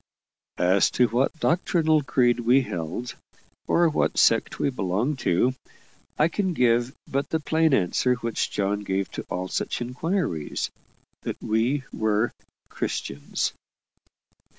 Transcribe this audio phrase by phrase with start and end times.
[0.57, 3.15] As to what doctrinal creed we held,
[3.67, 5.53] or what sect we belonged to,
[6.17, 10.71] I can give but the plain answer which John gave to all such inquiries
[11.21, 12.31] that we were
[12.69, 13.53] CHRISTIANS.